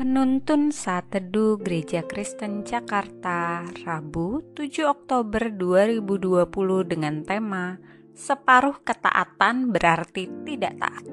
Penuntun 0.00 0.72
Saat 0.72 1.12
Teduh 1.12 1.60
Gereja 1.60 2.00
Kristen 2.00 2.64
Jakarta, 2.64 3.68
Rabu 3.84 4.40
7 4.56 4.88
Oktober 4.88 5.52
2020 5.52 6.40
dengan 6.88 7.20
tema 7.20 7.76
Separuh 8.16 8.80
ketaatan 8.80 9.68
berarti 9.68 10.24
tidak 10.48 10.80
taat. 10.80 11.04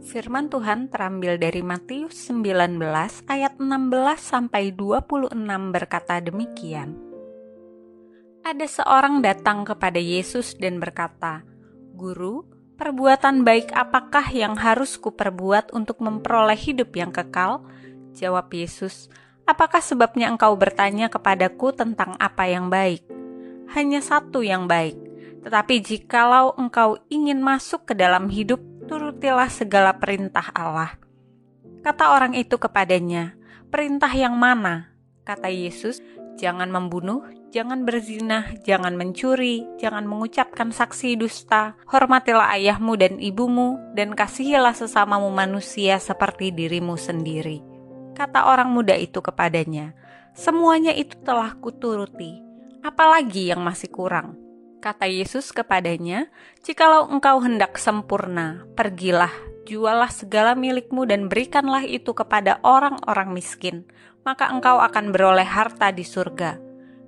Firman 0.00 0.48
Tuhan 0.48 0.88
terambil 0.88 1.36
dari 1.36 1.60
Matius 1.60 2.32
19 2.32 2.80
ayat 3.28 3.60
16 3.60 3.68
sampai 4.16 4.72
26 4.72 5.36
berkata 5.68 6.16
demikian. 6.24 6.96
Ada 8.48 8.64
seorang 8.64 9.20
datang 9.20 9.68
kepada 9.68 10.00
Yesus 10.00 10.56
dan 10.56 10.80
berkata, 10.80 11.44
"Guru, 11.92 12.48
perbuatan 12.80 13.44
baik 13.44 13.76
apakah 13.76 14.24
yang 14.32 14.56
harus 14.56 14.96
kuperbuat 14.96 15.76
untuk 15.76 16.00
memperoleh 16.00 16.56
hidup 16.56 16.96
yang 16.96 17.12
kekal?" 17.12 17.60
Jawab 18.12 18.52
Yesus, 18.52 19.08
"Apakah 19.48 19.80
sebabnya 19.80 20.28
engkau 20.28 20.52
bertanya 20.54 21.08
kepadaku 21.08 21.72
tentang 21.72 22.14
apa 22.20 22.44
yang 22.44 22.68
baik? 22.68 23.02
Hanya 23.72 24.04
satu 24.04 24.44
yang 24.44 24.68
baik. 24.68 25.00
Tetapi 25.42 25.74
jikalau 25.82 26.54
engkau 26.60 27.00
ingin 27.08 27.40
masuk 27.40 27.88
ke 27.88 27.94
dalam 27.96 28.28
hidup, 28.28 28.60
turutilah 28.84 29.48
segala 29.48 29.96
perintah 29.96 30.52
Allah." 30.52 31.00
Kata 31.82 32.14
orang 32.14 32.36
itu 32.36 32.60
kepadanya, 32.60 33.34
"Perintah 33.72 34.12
yang 34.12 34.36
mana?" 34.36 34.92
Kata 35.24 35.50
Yesus, 35.50 35.98
"Jangan 36.38 36.70
membunuh, 36.70 37.26
jangan 37.50 37.88
berzina, 37.88 38.52
jangan 38.62 38.94
mencuri, 38.94 39.66
jangan 39.80 40.06
mengucapkan 40.06 40.70
saksi 40.70 41.18
dusta, 41.18 41.74
hormatilah 41.88 42.54
ayahmu 42.54 42.94
dan 43.00 43.18
ibumu, 43.18 43.80
dan 43.96 44.14
kasihilah 44.14 44.76
sesamamu 44.76 45.32
manusia 45.32 45.96
seperti 45.96 46.54
dirimu 46.54 46.94
sendiri." 47.00 47.71
Kata 48.12 48.44
orang 48.52 48.68
muda 48.68 48.92
itu 48.92 49.24
kepadanya, 49.24 49.96
"Semuanya 50.36 50.92
itu 50.92 51.16
telah 51.24 51.56
kuturuti, 51.56 52.44
apalagi 52.84 53.48
yang 53.48 53.64
masih 53.64 53.88
kurang?" 53.88 54.36
Kata 54.84 55.08
Yesus 55.08 55.48
kepadanya, 55.54 56.28
"Jikalau 56.60 57.08
engkau 57.08 57.40
hendak 57.40 57.80
sempurna, 57.80 58.68
pergilah, 58.76 59.32
jualah 59.64 60.12
segala 60.12 60.52
milikmu 60.52 61.08
dan 61.08 61.32
berikanlah 61.32 61.86
itu 61.88 62.12
kepada 62.12 62.60
orang-orang 62.60 63.32
miskin, 63.32 63.88
maka 64.28 64.52
engkau 64.52 64.82
akan 64.82 65.14
beroleh 65.14 65.46
harta 65.46 65.88
di 65.88 66.04
surga. 66.04 66.60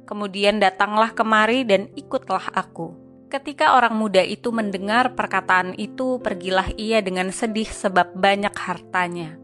Kemudian 0.08 0.56
datanglah 0.56 1.12
kemari 1.12 1.68
dan 1.68 1.92
ikutlah 1.92 2.48
aku." 2.56 2.96
Ketika 3.28 3.74
orang 3.74 3.98
muda 3.98 4.22
itu 4.22 4.54
mendengar 4.54 5.18
perkataan 5.18 5.74
itu, 5.74 6.22
pergilah 6.22 6.70
ia 6.78 7.02
dengan 7.02 7.34
sedih 7.34 7.66
sebab 7.66 8.14
banyak 8.14 8.54
hartanya. 8.54 9.43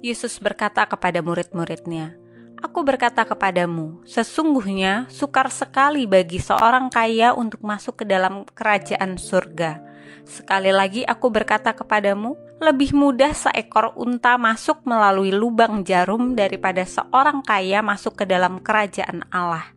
Yesus 0.00 0.40
berkata 0.40 0.88
kepada 0.88 1.20
murid-muridnya, 1.20 2.16
Aku 2.60 2.84
berkata 2.84 3.24
kepadamu, 3.24 4.04
sesungguhnya 4.04 5.08
sukar 5.08 5.48
sekali 5.48 6.04
bagi 6.04 6.36
seorang 6.36 6.92
kaya 6.92 7.32
untuk 7.32 7.64
masuk 7.64 8.00
ke 8.00 8.04
dalam 8.04 8.44
kerajaan 8.52 9.16
surga. 9.16 9.80
Sekali 10.28 10.68
lagi 10.68 11.00
aku 11.04 11.32
berkata 11.32 11.72
kepadamu, 11.72 12.36
lebih 12.60 12.92
mudah 12.92 13.32
seekor 13.32 13.96
unta 13.96 14.36
masuk 14.36 14.84
melalui 14.84 15.32
lubang 15.32 15.80
jarum 15.88 16.36
daripada 16.36 16.84
seorang 16.84 17.40
kaya 17.40 17.80
masuk 17.80 18.20
ke 18.20 18.24
dalam 18.28 18.60
kerajaan 18.60 19.24
Allah. 19.32 19.72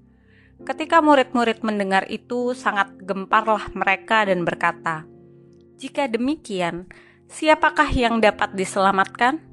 Ketika 0.68 1.00
murid-murid 1.00 1.64
mendengar 1.64 2.04
itu, 2.12 2.52
sangat 2.52 2.92
gemparlah 3.00 3.72
mereka 3.72 4.28
dan 4.28 4.44
berkata, 4.44 5.08
"Jika 5.80 6.12
demikian, 6.12 6.92
siapakah 7.32 7.88
yang 7.92 8.20
dapat 8.20 8.52
diselamatkan?" 8.56 9.53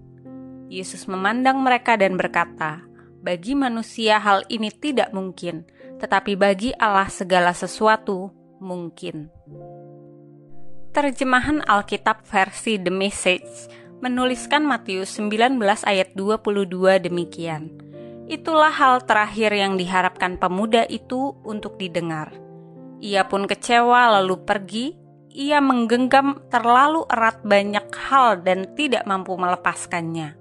Yesus 0.71 1.11
memandang 1.11 1.59
mereka 1.59 1.99
dan 1.99 2.15
berkata, 2.15 2.87
"Bagi 3.19 3.59
manusia 3.59 4.23
hal 4.23 4.47
ini 4.47 4.71
tidak 4.71 5.11
mungkin, 5.11 5.67
tetapi 5.99 6.39
bagi 6.39 6.71
Allah 6.79 7.11
segala 7.11 7.51
sesuatu 7.51 8.31
mungkin." 8.63 9.27
Terjemahan 10.95 11.67
Alkitab 11.67 12.23
versi 12.23 12.79
The 12.79 12.95
Message 12.95 13.51
menuliskan 13.99 14.63
Matius 14.63 15.19
19 15.19 15.59
ayat 15.83 16.15
22 16.15 17.03
demikian. 17.03 17.75
Itulah 18.31 18.71
hal 18.71 19.03
terakhir 19.03 19.51
yang 19.51 19.75
diharapkan 19.75 20.39
pemuda 20.39 20.87
itu 20.87 21.35
untuk 21.43 21.83
didengar. 21.83 22.31
Ia 23.03 23.27
pun 23.27 23.51
kecewa 23.51 24.23
lalu 24.23 24.39
pergi, 24.47 24.95
ia 25.35 25.59
menggenggam 25.59 26.47
terlalu 26.47 27.07
erat 27.11 27.43
banyak 27.43 27.87
hal 28.07 28.39
dan 28.47 28.71
tidak 28.79 29.03
mampu 29.03 29.35
melepaskannya. 29.35 30.40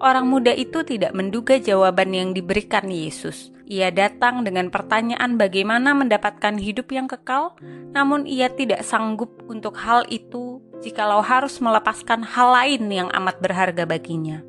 Orang 0.00 0.32
muda 0.32 0.56
itu 0.56 0.80
tidak 0.80 1.12
menduga 1.12 1.60
jawaban 1.60 2.16
yang 2.16 2.32
diberikan 2.32 2.88
Yesus. 2.88 3.52
Ia 3.68 3.92
datang 3.92 4.48
dengan 4.48 4.72
pertanyaan 4.72 5.36
bagaimana 5.36 5.92
mendapatkan 5.92 6.56
hidup 6.56 6.88
yang 6.88 7.04
kekal, 7.04 7.54
namun 7.92 8.24
ia 8.24 8.48
tidak 8.48 8.80
sanggup 8.80 9.28
untuk 9.44 9.76
hal 9.76 10.08
itu 10.08 10.64
jikalau 10.80 11.20
harus 11.20 11.60
melepaskan 11.60 12.24
hal 12.24 12.48
lain 12.56 12.88
yang 12.88 13.08
amat 13.12 13.44
berharga 13.44 13.84
baginya. 13.84 14.40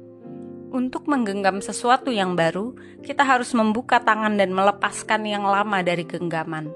Untuk 0.71 1.11
menggenggam 1.11 1.59
sesuatu 1.59 2.15
yang 2.15 2.39
baru, 2.39 2.71
kita 3.03 3.27
harus 3.27 3.51
membuka 3.51 3.99
tangan 3.99 4.39
dan 4.39 4.55
melepaskan 4.55 5.27
yang 5.27 5.43
lama 5.43 5.83
dari 5.83 6.07
genggaman. 6.07 6.71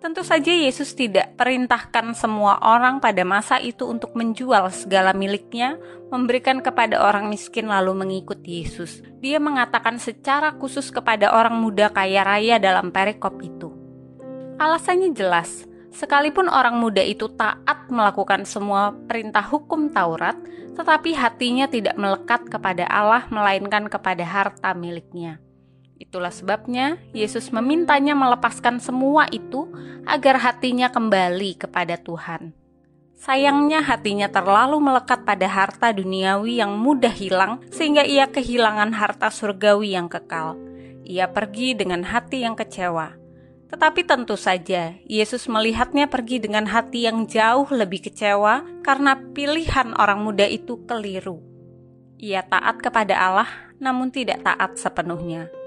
Tentu 0.00 0.24
saja 0.24 0.48
Yesus 0.48 0.96
tidak 0.96 1.36
perintahkan 1.36 2.16
semua 2.16 2.56
orang 2.64 3.04
pada 3.04 3.20
masa 3.20 3.60
itu 3.60 3.84
untuk 3.84 4.16
menjual 4.16 4.72
segala 4.72 5.12
miliknya, 5.12 5.76
memberikan 6.08 6.64
kepada 6.64 7.04
orang 7.04 7.28
miskin 7.28 7.68
lalu 7.68 7.92
mengikuti 7.92 8.64
Yesus. 8.64 9.04
Dia 9.20 9.36
mengatakan 9.36 10.00
secara 10.00 10.56
khusus 10.56 10.88
kepada 10.88 11.36
orang 11.36 11.60
muda 11.60 11.92
kaya 11.92 12.24
raya 12.24 12.56
dalam 12.56 12.88
perikop 12.88 13.44
itu. 13.44 13.76
Alasannya 14.56 15.12
jelas, 15.12 15.68
sekalipun 15.92 16.48
orang 16.48 16.80
muda 16.80 17.04
itu 17.04 17.28
taat 17.36 17.92
melakukan 17.92 18.48
semua 18.48 18.96
perintah 19.04 19.44
hukum 19.44 19.92
Taurat, 19.92 20.40
tetapi 20.80 21.12
hatinya 21.12 21.68
tidak 21.68 22.00
melekat 22.00 22.48
kepada 22.48 22.88
Allah 22.88 23.28
melainkan 23.28 23.84
kepada 23.92 24.24
harta 24.24 24.72
miliknya. 24.72 25.44
Itulah 26.00 26.32
sebabnya 26.32 26.96
Yesus 27.12 27.52
memintanya 27.52 28.16
melepaskan 28.16 28.80
semua 28.80 29.28
itu 29.28 29.68
agar 30.08 30.40
hatinya 30.40 30.88
kembali 30.88 31.60
kepada 31.60 32.00
Tuhan. 32.00 32.56
Sayangnya 33.20 33.84
hatinya 33.84 34.32
terlalu 34.32 34.80
melekat 34.80 35.28
pada 35.28 35.44
harta 35.44 35.92
duniawi 35.92 36.64
yang 36.64 36.72
mudah 36.80 37.12
hilang 37.12 37.60
sehingga 37.68 38.00
ia 38.00 38.32
kehilangan 38.32 38.96
harta 38.96 39.28
surgawi 39.28 39.92
yang 39.92 40.08
kekal. 40.08 40.56
Ia 41.04 41.28
pergi 41.28 41.76
dengan 41.76 42.00
hati 42.00 42.48
yang 42.48 42.56
kecewa. 42.56 43.20
Tetapi 43.68 44.00
tentu 44.08 44.40
saja 44.40 44.96
Yesus 45.04 45.52
melihatnya 45.52 46.08
pergi 46.08 46.40
dengan 46.40 46.64
hati 46.64 47.04
yang 47.04 47.28
jauh 47.28 47.68
lebih 47.68 48.08
kecewa 48.08 48.64
karena 48.80 49.20
pilihan 49.36 49.92
orang 50.00 50.24
muda 50.24 50.48
itu 50.48 50.80
keliru. 50.88 51.44
Ia 52.16 52.40
taat 52.48 52.80
kepada 52.80 53.20
Allah 53.20 53.52
namun 53.76 54.08
tidak 54.08 54.40
taat 54.48 54.80
sepenuhnya 54.80 55.59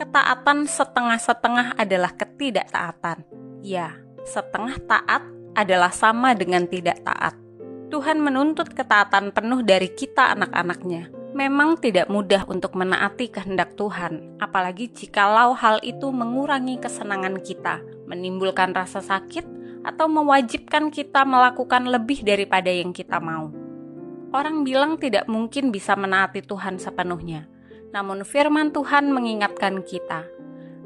ketaatan 0.00 0.64
setengah-setengah 0.64 1.76
adalah 1.76 2.16
ketidaktaatan. 2.16 3.20
Ya, 3.60 4.00
setengah 4.24 4.80
taat 4.88 5.20
adalah 5.52 5.92
sama 5.92 6.32
dengan 6.32 6.64
tidak 6.64 7.04
taat. 7.04 7.36
Tuhan 7.92 8.16
menuntut 8.24 8.72
ketaatan 8.72 9.28
penuh 9.28 9.60
dari 9.60 9.92
kita 9.92 10.32
anak-anaknya. 10.32 11.12
Memang 11.36 11.76
tidak 11.76 12.08
mudah 12.08 12.48
untuk 12.48 12.80
menaati 12.80 13.28
kehendak 13.28 13.76
Tuhan, 13.76 14.40
apalagi 14.40 14.88
jikalau 14.88 15.52
hal 15.52 15.84
itu 15.84 16.08
mengurangi 16.08 16.80
kesenangan 16.80 17.36
kita, 17.44 17.84
menimbulkan 18.08 18.72
rasa 18.72 19.04
sakit, 19.04 19.44
atau 19.84 20.08
mewajibkan 20.08 20.88
kita 20.88 21.28
melakukan 21.28 21.86
lebih 21.86 22.24
daripada 22.24 22.72
yang 22.72 22.96
kita 22.96 23.20
mau. 23.20 23.52
Orang 24.32 24.64
bilang 24.64 24.96
tidak 24.96 25.28
mungkin 25.28 25.68
bisa 25.68 25.92
menaati 25.92 26.40
Tuhan 26.42 26.80
sepenuhnya, 26.80 27.46
namun 27.90 28.22
firman 28.22 28.70
Tuhan 28.70 29.10
mengingatkan 29.10 29.82
kita, 29.82 30.26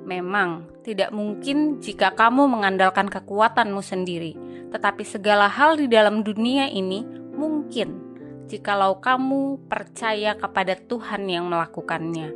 memang 0.05 0.69
tidak 0.85 1.13
mungkin 1.13 1.81
jika 1.81 2.13
kamu 2.13 2.49
mengandalkan 2.49 3.09
kekuatanmu 3.09 3.81
sendiri, 3.81 4.37
tetapi 4.73 5.05
segala 5.05 5.49
hal 5.49 5.77
di 5.81 5.89
dalam 5.89 6.25
dunia 6.25 6.69
ini 6.69 7.05
mungkin 7.37 8.01
jikalau 8.49 9.01
kamu 9.01 9.69
percaya 9.69 10.37
kepada 10.37 10.77
Tuhan 10.77 11.29
yang 11.29 11.49
melakukannya. 11.49 12.33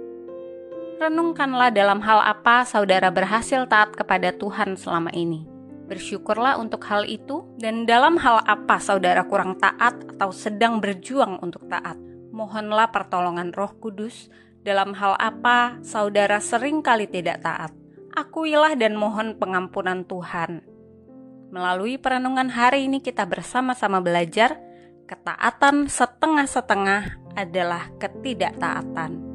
Renungkanlah 0.99 1.70
dalam 1.70 2.03
hal 2.03 2.19
apa 2.26 2.67
saudara 2.67 3.15
berhasil 3.15 3.70
taat 3.70 3.94
kepada 3.94 4.35
Tuhan 4.35 4.75
selama 4.75 5.15
ini. 5.15 5.47
Bersyukurlah 5.87 6.59
untuk 6.61 6.85
hal 6.91 7.06
itu, 7.06 7.47
dan 7.56 7.88
dalam 7.88 8.19
hal 8.20 8.44
apa 8.44 8.76
saudara 8.82 9.25
kurang 9.25 9.56
taat 9.56 9.94
atau 10.17 10.35
sedang 10.35 10.82
berjuang 10.82 11.38
untuk 11.41 11.65
taat. 11.70 11.97
Mohonlah 12.35 12.93
pertolongan 12.93 13.55
Roh 13.56 13.73
Kudus 13.79 14.29
dalam 14.64 14.96
hal 14.96 15.14
apa 15.20 15.78
saudara 15.84 16.40
sering 16.40 16.81
kali 16.81 17.06
tidak 17.10 17.44
taat. 17.44 17.72
Akuilah 18.16 18.75
dan 18.75 18.99
mohon 18.99 19.37
pengampunan 19.38 20.02
Tuhan. 20.08 20.64
Melalui 21.49 21.96
perenungan 21.96 22.50
hari 22.50 22.90
ini 22.90 23.00
kita 23.00 23.25
bersama-sama 23.25 24.02
belajar 24.02 24.58
ketaatan 25.08 25.88
setengah-setengah 25.88 27.32
adalah 27.38 27.88
ketidaktaatan. 27.96 29.27